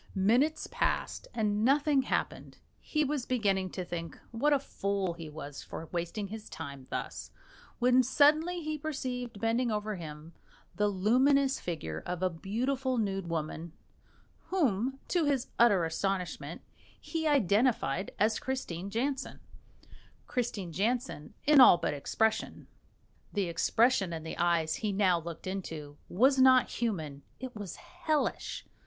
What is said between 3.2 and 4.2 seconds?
beginning to think